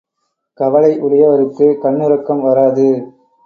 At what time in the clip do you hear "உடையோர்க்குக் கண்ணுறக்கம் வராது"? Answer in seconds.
1.01-2.87